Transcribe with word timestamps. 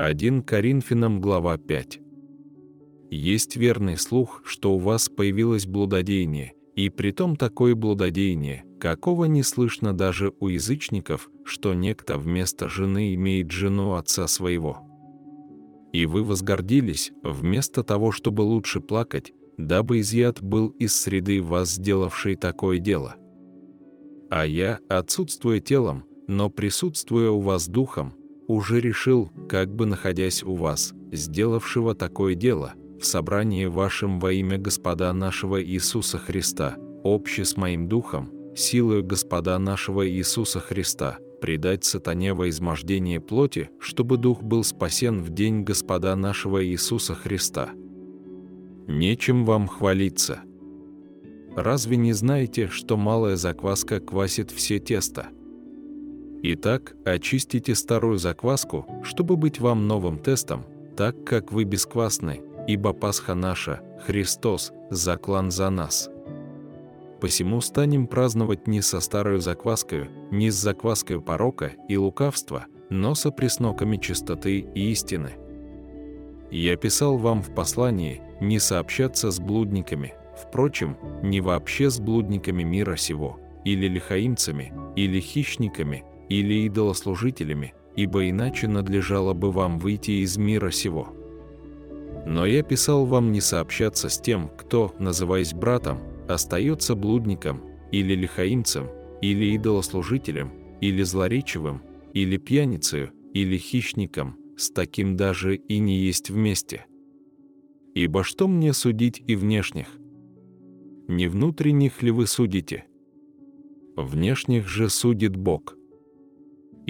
1 0.00 0.42
Коринфянам 0.44 1.20
глава 1.20 1.58
5. 1.58 2.00
Есть 3.10 3.56
верный 3.56 3.96
слух, 3.96 4.42
что 4.44 4.76
у 4.76 4.78
вас 4.78 5.08
появилось 5.08 5.66
блудодеяние, 5.66 6.52
и 6.76 6.88
притом 6.88 7.34
такое 7.34 7.74
блудодеяние, 7.74 8.64
какого 8.78 9.24
не 9.24 9.42
слышно 9.42 9.92
даже 9.92 10.32
у 10.38 10.46
язычников, 10.46 11.28
что 11.44 11.74
некто 11.74 12.16
вместо 12.16 12.68
жены 12.68 13.12
имеет 13.14 13.50
жену 13.50 13.94
отца 13.94 14.28
своего. 14.28 14.78
И 15.92 16.06
вы 16.06 16.22
возгордились, 16.22 17.10
вместо 17.24 17.82
того, 17.82 18.12
чтобы 18.12 18.42
лучше 18.42 18.78
плакать, 18.78 19.32
дабы 19.56 19.98
изъят 19.98 20.40
был 20.40 20.68
из 20.68 20.94
среды 20.94 21.42
вас 21.42 21.72
сделавший 21.72 22.36
такое 22.36 22.78
дело. 22.78 23.16
А 24.30 24.46
я, 24.46 24.78
отсутствуя 24.88 25.58
телом, 25.58 26.04
но 26.28 26.50
присутствуя 26.50 27.30
у 27.30 27.40
вас 27.40 27.66
духом, 27.66 28.14
уже 28.48 28.80
решил, 28.80 29.30
как 29.48 29.72
бы 29.72 29.86
находясь 29.86 30.42
у 30.42 30.54
вас, 30.54 30.92
сделавшего 31.12 31.94
такое 31.94 32.34
дело, 32.34 32.72
в 32.98 33.04
собрании 33.04 33.66
вашем 33.66 34.18
во 34.18 34.32
имя 34.32 34.58
Господа 34.58 35.12
нашего 35.12 35.62
Иисуса 35.62 36.18
Христа, 36.18 36.76
обще 37.04 37.44
с 37.44 37.56
моим 37.56 37.88
духом, 37.88 38.32
силою 38.56 39.04
Господа 39.04 39.56
нашего 39.58 40.08
Иисуса 40.08 40.58
Христа, 40.58 41.18
предать 41.40 41.84
сатане 41.84 42.34
во 42.34 42.48
измождение 42.48 43.20
плоти, 43.20 43.70
чтобы 43.78 44.16
дух 44.16 44.42
был 44.42 44.64
спасен 44.64 45.22
в 45.22 45.30
день 45.30 45.62
Господа 45.62 46.16
нашего 46.16 46.64
Иисуса 46.66 47.14
Христа. 47.14 47.70
Нечем 48.88 49.44
вам 49.44 49.68
хвалиться. 49.68 50.40
Разве 51.54 51.96
не 51.96 52.14
знаете, 52.14 52.68
что 52.68 52.96
малая 52.96 53.36
закваска 53.36 54.00
квасит 54.00 54.50
все 54.50 54.78
тесто? 54.78 55.28
Итак, 56.40 56.94
очистите 57.04 57.74
старую 57.74 58.18
закваску, 58.18 58.86
чтобы 59.02 59.36
быть 59.36 59.58
вам 59.58 59.88
новым 59.88 60.18
тестом, 60.20 60.64
так 60.96 61.24
как 61.24 61.50
вы 61.50 61.64
бесквасны, 61.64 62.40
ибо 62.68 62.92
Пасха 62.92 63.34
наша, 63.34 63.80
Христос, 64.06 64.72
заклан 64.88 65.50
за 65.50 65.68
нас. 65.70 66.08
Посему 67.20 67.60
станем 67.60 68.06
праздновать 68.06 68.68
не 68.68 68.82
со 68.82 69.00
старой 69.00 69.40
закваской, 69.40 70.08
не 70.30 70.50
с 70.50 70.54
закваской 70.54 71.20
порока 71.20 71.72
и 71.88 71.96
лукавства, 71.96 72.66
но 72.88 73.16
со 73.16 73.32
пресноками 73.32 73.96
чистоты 73.96 74.60
и 74.60 74.92
истины. 74.92 75.32
Я 76.52 76.76
писал 76.76 77.18
вам 77.18 77.42
в 77.42 77.52
послании 77.52 78.22
не 78.40 78.60
сообщаться 78.60 79.32
с 79.32 79.40
блудниками, 79.40 80.14
впрочем, 80.40 80.96
не 81.20 81.40
вообще 81.40 81.90
с 81.90 81.98
блудниками 81.98 82.62
мира 82.62 82.94
сего, 82.94 83.40
или 83.64 83.88
лихаимцами, 83.88 84.72
или 84.94 85.18
хищниками, 85.18 86.04
или 86.28 86.66
идолослужителями, 86.66 87.74
ибо 87.96 88.28
иначе 88.28 88.68
надлежало 88.68 89.34
бы 89.34 89.50
вам 89.50 89.78
выйти 89.78 90.22
из 90.22 90.36
мира 90.36 90.70
сего. 90.70 91.08
Но 92.26 92.46
я 92.46 92.62
писал 92.62 93.06
вам 93.06 93.32
не 93.32 93.40
сообщаться 93.40 94.08
с 94.08 94.20
тем, 94.20 94.50
кто, 94.56 94.94
называясь 94.98 95.54
братом, 95.54 95.98
остается 96.28 96.94
блудником, 96.94 97.62
или 97.90 98.14
лихаимцем, 98.14 98.88
или 99.22 99.54
идолослужителем, 99.54 100.52
или 100.80 101.02
злоречивым, 101.02 101.82
или 102.12 102.36
пьяницею, 102.36 103.12
или 103.32 103.56
хищником, 103.56 104.36
с 104.56 104.70
таким 104.70 105.16
даже 105.16 105.56
и 105.56 105.78
не 105.78 105.96
есть 105.96 106.30
вместе. 106.30 106.86
Ибо 107.94 108.22
что 108.24 108.46
мне 108.46 108.72
судить 108.72 109.22
и 109.26 109.34
внешних? 109.34 109.88
Не 111.08 111.28
внутренних 111.28 112.02
ли 112.02 112.10
вы 112.10 112.26
судите? 112.26 112.84
Внешних 113.96 114.68
же 114.68 114.90
судит 114.90 115.34
Бог. 115.34 115.77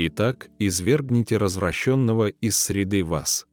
Итак, 0.00 0.48
извергните 0.60 1.38
развращенного 1.38 2.28
из 2.28 2.56
среды 2.56 3.02
вас. 3.02 3.47